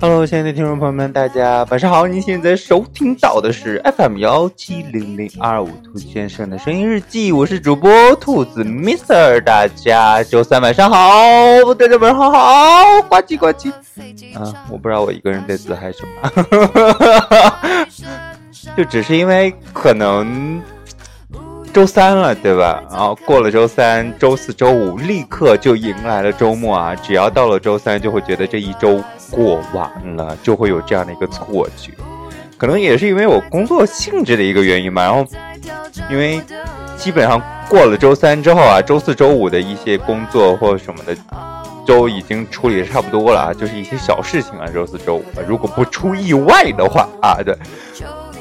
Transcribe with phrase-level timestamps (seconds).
[0.00, 2.06] Hello，亲爱的听众朋友们，大家晚上好！
[2.06, 13.72] 您现在收听到的是 FM 幺七零零二五兔先生的声音日记，我是主播兔子 Mister，大家周三晚上好，大家晚上好，呱唧呱唧。
[14.38, 17.88] 啊，我不知道我一个人在自嗨什么，
[18.76, 20.62] 就只是因为可能。
[21.68, 22.82] 周三了，对吧？
[22.90, 26.94] 然后过了周三，周四周五立刻就迎来了周末啊！
[26.96, 31.92] 只要到了周三，就会觉得这一周过完了，就会有这样的一个错觉。
[32.56, 35.02] 可能也是因为我工作性质的一个原因吧。
[35.02, 35.24] 然后，
[36.10, 36.40] 因为
[36.96, 41.16] 基本上过了周三之后啊，周四周五的一些工作或什么的
[41.86, 44.66] 都已经处理的差不多了啊，就是一些小事情啊。
[44.74, 47.56] 周四周五，如果不出意外的话啊，对。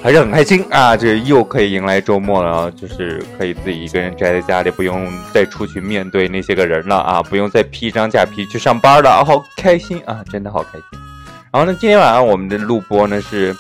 [0.08, 0.96] 还是很开心啊！
[0.96, 7.22] 这又可以迎来周末了，就是可以自己一个人宅在家里，不用再出去面对那些个人了啊！
[7.24, 10.24] 不用再披一张假皮去上班了， 好开心啊！
[10.32, 10.84] 真的好开心。
[11.52, 13.54] 然后呢，今天晚上我们的录播呢是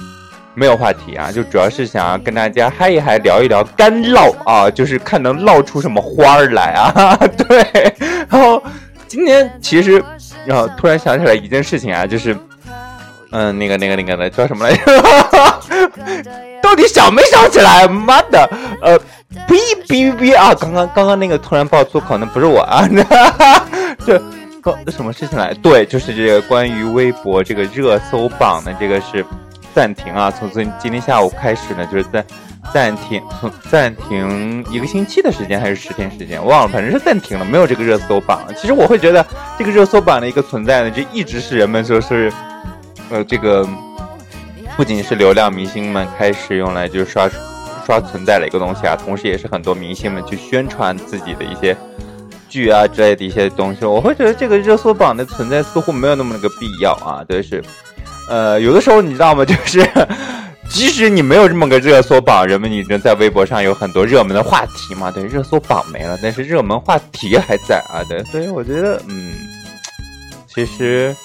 [0.53, 7.13] 没有话题啊，就主要是想要跟大家嗨一嗨，聊一聊干唠啊，就是看能唠出什么花儿来啊！
[7.45, 7.93] 对。
[8.29, 8.63] 然后
[9.05, 10.01] 今天其实，
[10.45, 12.33] 然后突然想起来一件事情啊，就是。
[13.29, 14.83] 嗯，那个、那个、那个的叫什么来着？
[16.67, 17.87] 到底想没想起来？
[17.87, 18.49] 妈的！
[18.81, 18.99] 呃，
[19.47, 19.55] 哔
[19.87, 20.53] 哔哔啊！
[20.53, 22.85] 刚刚刚刚那个突然爆粗口，那不是我啊！
[24.05, 24.21] 这
[24.61, 25.53] 刚什么事情来？
[25.53, 29.25] 对，就是这个关于微博这个热搜榜的这个是
[29.73, 30.29] 暂停啊！
[30.29, 32.25] 从今今天下午开始呢，就是暂
[32.73, 38.53] 暂停，从暂停一个星期的时间还是十天时间，忘了，反正是暂停了，没有这个热搜榜了。
[38.55, 39.25] 其实我会觉得
[39.57, 42.29] 这个热搜榜的一个存在呢，就一直是人们说是。
[43.09, 43.65] 呃，这个
[44.77, 47.27] 不仅是流量明星们开始用来就是刷
[47.83, 51.75] 刷存在的一个东西啊，同时也是很多明星们去宣传自己的一些
[52.47, 53.83] 剧啊之类的一些东西。
[53.85, 57.25] 我会觉得这个热搜榜的存在似乎没有那么个必要啊。
[57.27, 57.59] 对，是，
[58.29, 59.43] 呃，有的时候你知道吗？
[59.43, 59.83] 就是
[60.69, 65.09] 即使你没有这么个热搜榜，人们已经在微博上有很多热门的话题嘛。
[65.09, 68.05] 对，热搜榜没了，但是热门话题还在啊。
[68.07, 69.33] 对，所以我觉得，嗯，
[70.47, 71.15] 其实。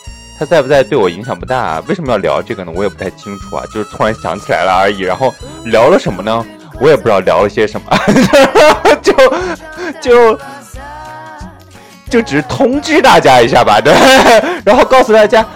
[0.43, 2.73] 他在不在对我影响不大啊，为什么要聊这个呢？
[2.75, 5.03] 我也不太清楚啊，就是突然想起来了而已。
[5.03, 5.33] 然后
[5.67, 6.45] 聊了什么呢？
[6.81, 7.97] 我也不知道聊了些什么，
[9.01, 9.15] 就
[10.01, 10.39] 就
[12.11, 13.95] 就只是通知大家一下吧，对。
[14.65, 15.47] 然后告诉大家，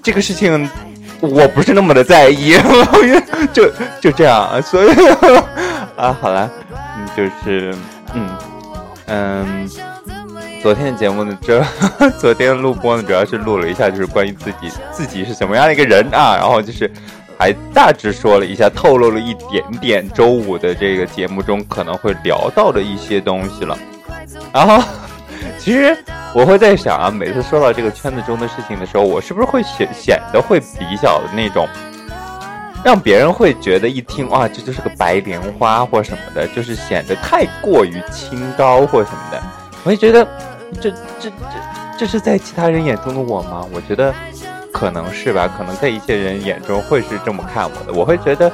[0.00, 0.70] 这个事情
[1.18, 2.54] 我不是那么的在意，
[3.52, 3.68] 就
[4.00, 4.62] 就这样。
[4.62, 4.88] 所以
[5.98, 6.48] 啊，好了，
[6.96, 7.74] 嗯，就是
[8.14, 8.28] 嗯
[9.06, 9.89] 嗯。
[10.62, 11.64] 昨天的节目呢，这
[12.20, 16.90] 昨天的录播呢，主要是录了一下，就是关于自己自己是什么样的一个人啊，然后就是
[17.38, 23.76] 还大致说了一下，透露了一点点周五的这个节目中可能会聊到的一些东西了。
[24.52, 24.86] 然后
[25.58, 25.96] 其实
[26.34, 31.66] 我会在想啊，每次说到这个圈子中的事情的时候，我是不是会显显得会比较的那种，
[32.84, 39.42] 让别人会觉得一听哇，这就是个白莲花或什么的，就是显得太过于清高或什么的，
[39.84, 40.28] 我会觉得。
[40.80, 41.30] 这这这
[41.98, 43.66] 这是在其他人眼中的我吗？
[43.72, 44.14] 我觉得
[44.72, 47.92] 可能是吧，可能在一些人眼中会是这么看我的。
[47.98, 48.50] 我会觉得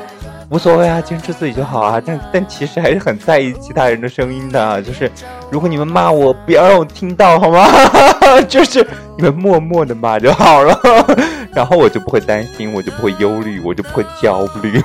[0.49, 2.03] 无所谓啊，坚持自己就好啊。
[2.05, 4.83] 但但其实还是很在意其他人的声音的。
[4.83, 5.11] 就是
[5.51, 7.69] 如果你们骂我，不要让我听到好吗？
[8.49, 8.85] 就是
[9.17, 10.81] 你们默默的骂就好了，
[11.55, 14.83] 然后我就不会担心，我就不会忧虑，我就不会焦虑。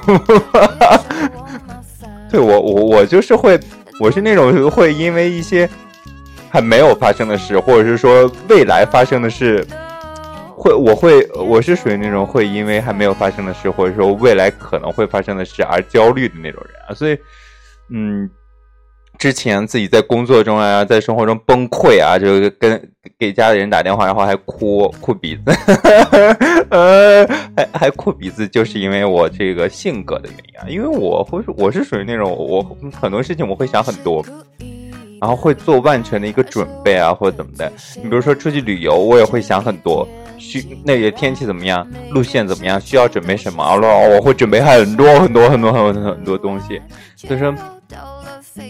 [2.30, 3.60] 对我我我就是会，
[4.00, 5.68] 我是那种会因为一些。
[6.52, 9.66] 还没有发生的事，或者是说未来发生的事，
[10.56, 16.94] 会我会我是属于那种会因为还没有发生的事，或者说未来可能会发生的事而焦虑的那种人啊。
[16.94, 17.18] 所以，
[17.90, 18.30] 嗯，
[19.18, 25.44] 之前自己在工作中啊，在生活中崩溃啊，就跟给家里人打电话，然后还哭哭鼻子，
[26.70, 27.26] 呃，
[27.56, 30.66] 还还哭鼻子，就是因为我这个性格的原因啊。
[30.68, 32.62] 因为我会我是属于那种我
[33.00, 34.22] 很多事情我会想很多。
[35.22, 37.72] 然后会做万全的一个准备啊，或者怎么的。
[37.98, 40.08] 你比如说出去旅游，我也会想很多，
[40.40, 46.82] 需那个天气怎么样，路线怎么样，需要准备什么，然后我会准备很多很多很多很多很多东西。
[47.16, 47.54] 所以说，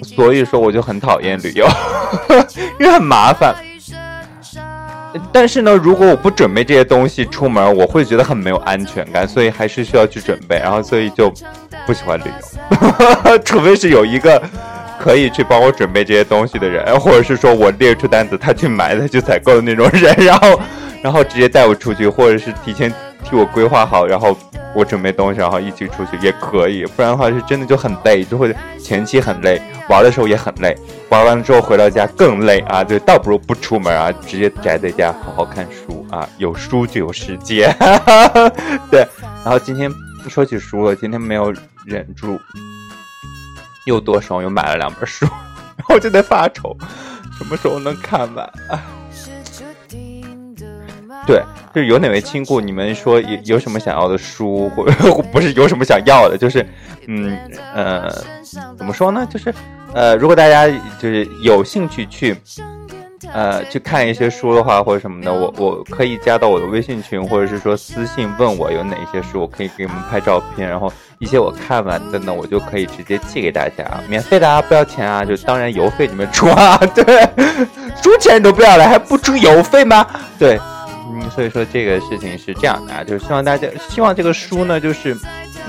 [0.04, 1.66] 所以说我就很讨厌旅游，
[2.82, 3.56] 因为很麻烦。
[5.32, 10.58] 但是呢，如果我不准备这些东西出门，我会觉得很没有安全感，所以还是需要去准备。
[10.58, 11.32] 然后所以就
[11.88, 12.26] 不喜欢旅
[13.30, 14.42] 游， 除非是有一个。
[15.02, 20.62] 可以去帮我准备这些东西的人， 或者是说我列出单子，他去买，他去采购的那种人，然后
[21.02, 22.94] 然后直接带我出去，或者是提前
[23.24, 24.38] 替我规划好，然后
[24.76, 26.86] 我准备东西，然后一起出去也可以。
[26.86, 29.60] 不然的话是真的就很累，就会前期很累，
[29.90, 30.78] 玩的时候也很累，
[31.10, 32.84] 玩完了之后回到家更累啊！
[32.84, 37.76] 就倒不如不出门啊，直接宅在家好好看书啊，有书就有时间。
[38.92, 39.04] 对，
[39.44, 39.92] 然后今天
[40.30, 41.52] 说起书了，今天没有
[41.88, 42.40] 忍住，
[43.86, 45.26] 又剁手又买了两本书，
[45.78, 46.76] 然后就在发愁，
[47.38, 48.82] 什么时候能看完啊？
[51.28, 51.44] 对，
[51.74, 54.84] 就是有哪位亲故，你们说有有什么想要的书， 或
[55.32, 56.68] 不是有什么想要的，就是，
[57.08, 57.38] 嗯
[57.76, 58.12] 呃，
[58.76, 59.28] 怎么说呢？
[59.30, 59.54] 就是，
[59.94, 60.68] 呃，如果大家
[61.00, 62.36] 就是有兴趣去，
[63.34, 77.06] 呃，去看一些书的话，或者什么的，我我可以加到我的微信群，或者是说私信问我有哪些书，我可以给你们拍照片，然后一些我看完的呢，我就可以直接寄给大家，免费的啊，不要钱啊，就当然邮费你们出啊， 对，
[78.02, 80.06] 出钱你都不要了，还不出邮费吗？
[80.40, 80.60] 对。
[81.14, 85.18] 嗯，所以说这个事情是这样的啊，就是希望大家希望这个书呢，就是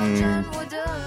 [0.00, 0.44] 嗯，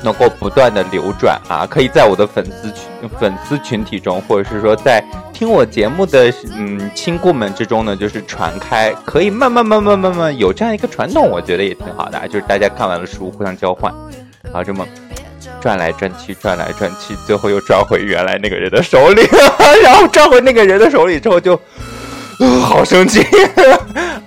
[0.06, 5.04] 能够不断的流转啊，可以在我的粉丝群粉丝群体中，或者是说在
[5.34, 13.94] 听我节目的嗯亲故们之中呢，就是传开，可以慢慢慢慢慢慢有这样一个传统，我觉得也挺好的啊，就是大家看完了书互相交换，
[14.44, 14.88] 然后这么
[15.60, 19.24] 转来转去，转来转去，最后又转回原来那个人的手里，
[19.84, 21.60] 然后转回那个人的手里之后就。
[22.62, 23.26] 好生气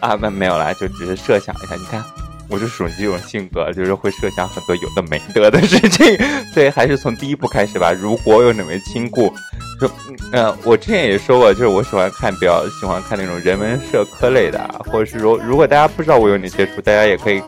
[0.00, 0.16] 啊！
[0.16, 1.74] 没没有啦，就只是设想一下。
[1.76, 2.02] 你看，
[2.48, 6.06] 我就属于这种性格，就是会设想很多有的没得的事情。
[6.52, 7.92] 所以还是从第一步开始吧。
[7.92, 9.32] 如果有哪位亲故，
[9.80, 9.90] 就，
[10.32, 17.42] 嗯，我之前也说过，就是我喜欢看比较喜欢看那种人文社科类的，或者是说，如果大家不知道我有哪些书，大家也可以，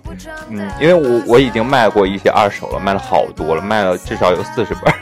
[0.48, 4.94] 嗯，因为我我已经卖过一些二手了，卖了好多了，卖了至少有四十本。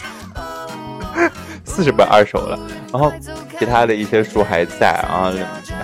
[1.65, 2.59] 四十本二手了，
[2.93, 3.13] 然后
[3.59, 5.33] 其他的一些书还在啊，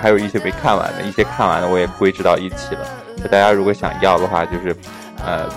[0.01, 2.89] 还有一些没看完的，一些看完的我也归置到一起了。
[3.29, 4.75] 大家如果想要的话，就是
[5.25, 5.49] 呃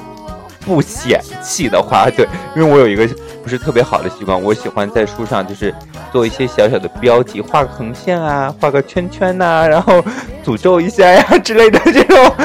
[0.65, 3.07] 不嫌弃的话， 对，因为我有一个
[3.43, 5.73] 不是特别好的习惯，我喜欢在书上就是
[6.11, 10.03] 做一些小小的标记，画个横线啊，画个圈圈呐，然后
[10.43, 12.35] 诅咒一下呀之类的这种，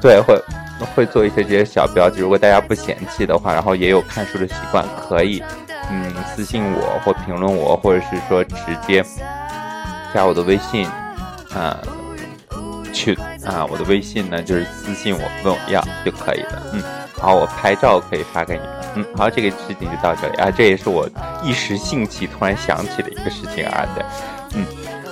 [0.00, 0.40] 对，会
[0.94, 2.20] 会做一些这些小标记。
[2.20, 5.42] 如果大家不嫌弃的话，然后也有看书的习惯，可以。
[5.88, 9.04] 嗯，私信我或评论我，或者是说直接
[10.12, 10.84] 加我的微信，
[11.54, 11.78] 啊，
[12.92, 13.16] 去
[13.46, 16.62] 啊，我的微信呢就是私信我问我要就可以了。
[16.72, 16.82] 嗯，
[17.18, 18.68] 好，我拍照可以发给你们。
[18.96, 21.08] 嗯，好，这个事情就到这里啊，这也是我
[21.42, 23.86] 一时兴起突然想起的一个事情啊。
[23.94, 24.04] 对，
[24.54, 24.66] 嗯，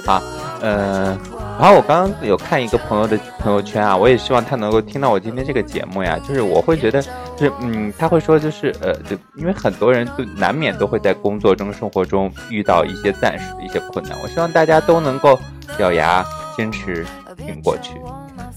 [0.05, 0.23] 好，
[0.61, 1.19] 呃。
[1.57, 6.19] 然后我刚刚有看一个朋友的朋友圈啊，我也希望他能够听到我今天这个节目呀。
[6.27, 7.01] 就是我会觉得，
[7.37, 14.19] 就是嗯，他会说，就是呃，就因为很多人都难免都会在工作中、生活中遇到一些暂时的一些困难。
[14.21, 15.39] 我希望大家都能够
[15.79, 16.27] 咬牙
[16.57, 17.07] 坚持
[17.37, 17.93] 挺过去，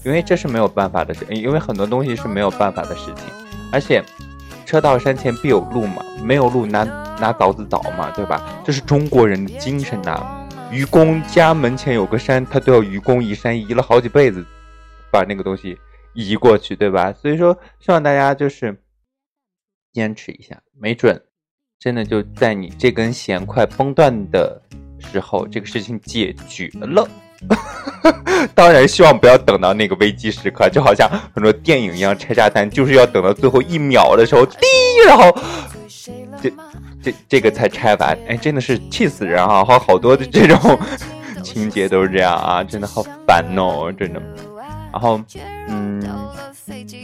[0.08, 3.26] 因为这是没有办法的事，因为很多东西是没有办法的事情。
[3.70, 4.02] 而且，
[4.64, 6.82] 车到山前必有路嘛，没有路拿
[7.20, 8.42] 拿凿子凿嘛，对吧？
[8.64, 10.48] 这是中国人的精神呐。
[10.72, 14.42] 愚公家门前有个山，他都要愚公移山，移了好几辈子，
[15.12, 15.78] 把那个东西
[16.14, 17.12] 移过去，对吧？
[17.12, 18.80] 所以说，希望大家就是
[19.92, 21.22] 坚持一下，没准
[21.78, 24.58] 真的就在你这根弦快崩断的
[24.98, 27.06] 时候，这个事情解决了。
[28.54, 34.58] 当然，希望不要等到那个危机时刻，就好像很多电影一样，拆炸弹就是要等到最后一秒的时候，滴，
[35.06, 35.34] 然后
[36.42, 36.52] 这。
[37.00, 39.64] 这这个才拆完，哎，真的是气死人啊！
[39.64, 40.76] 好好多的这种
[41.44, 44.20] 情节都是这样啊，真的好烦哦，真的。
[44.92, 45.20] 然后，
[45.68, 46.02] 嗯，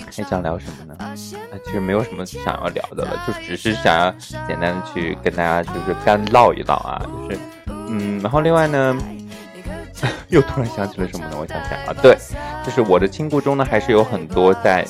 [0.04, 0.96] 还想聊什么呢？
[0.98, 1.14] 啊
[1.64, 4.10] 其实没有什么想要聊的了，就只是想要
[4.48, 7.38] 简单的去跟大家就是干唠一唠啊，就是，
[7.88, 8.98] 嗯，然后另外呢。
[10.28, 11.36] 又突然想起了什么呢？
[11.38, 12.16] 我想想啊，对，
[12.64, 14.84] 就是我的亲故中呢，还是有很多在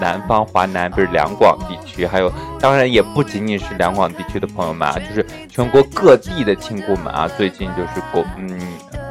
[0.00, 7.28] 南方华南，不是两广地区，还有当然也不仅仅是两广地区的朋友们啊，就是全国各地的亲故们啊。
[7.36, 8.58] 最近就是国嗯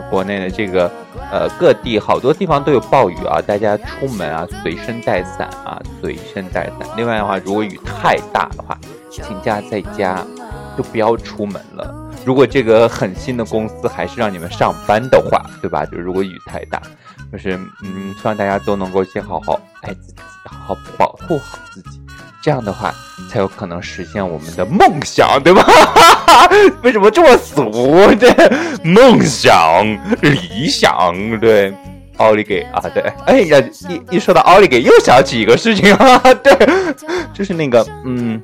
[0.10, 0.92] 国内的这个
[1.32, 6.88] 呃各地好多地方都有暴雨啊，大家出门啊随身带伞啊，随身带伞。
[6.98, 8.78] 另外的话，如果雨太大的话，
[9.10, 10.26] 请假在家，
[10.78, 11.95] 就不要出门了。
[12.26, 15.86] 如果这个狠心的公司还是让你们上班的话，对吧？
[15.86, 16.82] 就如果雨太大，
[17.32, 20.16] 就是嗯，希望大家都能够先好好爱自己，
[20.46, 22.02] 好好保护好自己，
[22.42, 22.92] 这样的话
[23.30, 25.64] 才有可能实现我们的梦想，对吧？
[26.82, 27.72] 为什么这么俗？
[28.20, 28.34] 这，
[28.84, 29.86] 梦想、
[30.22, 31.72] 理想，对。
[32.18, 36.54] 奥利给啊，对，哎呀，一一说到奥利给，又想起一个事情啊， 对，
[37.34, 38.42] 就是那个，嗯，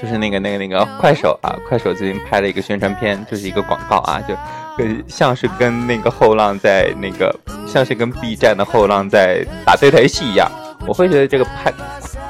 [0.00, 4.34] 就是那个那个那个快手啊，快手最近拍了一个宣传片，就是一个广告啊，就
[4.76, 7.34] 跟像是跟那个后浪在那个
[7.66, 10.50] 像是跟 B 站的后浪在打对台戏一样。
[10.86, 11.72] 我会觉得这个拍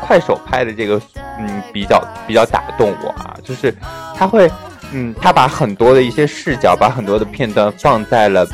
[0.00, 1.00] 快手拍的这个
[1.40, 3.74] 嗯比较比较打动我啊，就是
[4.14, 4.48] 他会
[4.92, 8.46] 嗯他把很多的一些视角，把很多的片段放在了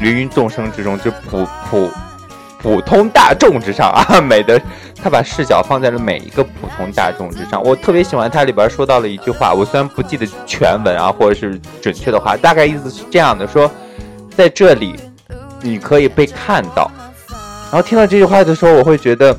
[0.00, 1.90] 芸芸众生之中，就普普。
[2.58, 4.60] 普通大众之上啊，美的，
[5.00, 7.62] 他把视角放在了每一个普通大众之上。
[7.62, 13.70] 我特别喜欢他里边说到了一句话，我虽然不记得全文啊，或者是准确的话，大概意思是这样的：说
[14.34, 14.96] 在这里
[15.60, 16.90] 你可以被看到。
[17.70, 19.38] 然后听到这句话的时候，我会觉得，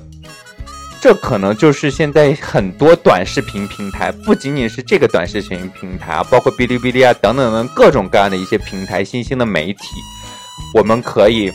[1.01, 9.79] 这可能就是现在很多短视频平台，不仅仅是这个短视频平台啊，包括哔哩哔哩啊等等等各种各样的一些平台，新兴的媒体，
[10.73, 11.51] 我们可以。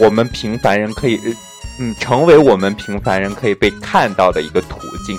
[0.00, 1.20] 我们平凡人可以，
[1.80, 5.18] 嗯，成为我们平凡人可以被看到的一个途径。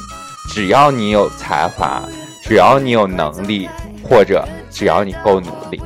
[0.53, 2.01] 只要你有才华，
[2.41, 3.69] 只要你有能力，
[4.01, 5.81] 或者只要你够努力。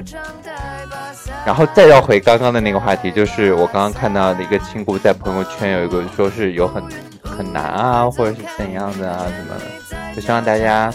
[1.44, 6.84] 然后再绕回刚刚的那个话题，就是我刚刚看到的一个亲故在朋友圈有一个说是有很
[7.24, 10.15] 很难啊，或者是怎样的啊什么的。
[10.15, 10.94] 就希望大家，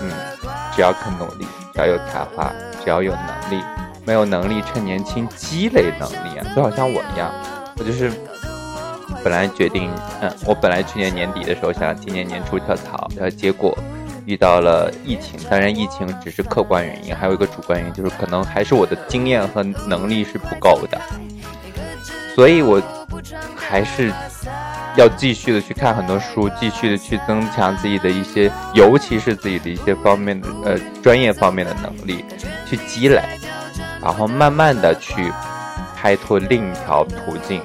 [0.00, 0.10] 嗯，
[0.74, 2.50] 只要肯努力，只要有才华，
[2.82, 3.62] 只要有能力。
[4.06, 7.32] 没有能力趁年轻积累能力啊，就好像我一样，
[7.78, 8.12] 我就是
[9.22, 13.76] 本来决定，嗯，我本来去年年底的时候想今年年初跳槽，然后结果
[14.26, 21.00] 遇到了疫情，当然疫情只是客观原因，还有一个主观原因就是可能还是我的经验和能力是不够的，
[22.34, 22.82] 所以我
[23.56, 24.12] 还是
[24.96, 32.24] 要继续的去看很多书，继续的去增强自己的一些，尤其是自己的一些方面的呃专业方面的能力，
[32.68, 33.22] 去积累。
[34.04, 35.32] 然后慢慢的去
[35.96, 37.62] 开拓另一条途径，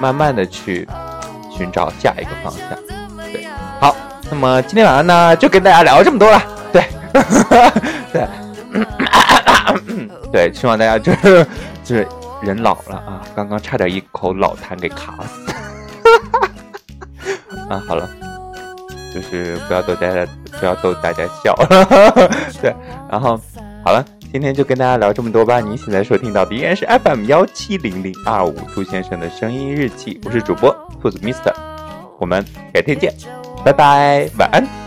[0.00, 0.88] 慢慢的去
[1.54, 2.70] 寻找下一个方向。
[3.30, 3.46] 对，
[3.78, 3.94] 好，
[4.30, 6.42] 那么今天晚上呢，就跟大家聊这么多了。
[6.72, 6.84] 对，
[8.10, 8.26] 对，
[10.32, 11.46] 对，希望大家就是
[11.84, 12.08] 就是
[12.42, 15.52] 人老了啊，刚刚差点一口老痰给卡死。
[17.68, 18.08] 啊，好了，
[19.14, 20.26] 就是不要逗大家，
[20.58, 21.54] 不要逗大家笑。
[22.62, 22.74] 对，
[23.10, 23.38] 然后
[23.84, 24.04] 好了。
[24.32, 25.60] 今天就跟大家聊这么多吧。
[25.60, 31.54] 您现在收听到的依然是 FM 幺七零零二五兔先生的声音日记，我是主播兔子 Mister，
[32.18, 33.14] 我们改天见，
[33.64, 34.83] 拜拜，晚安。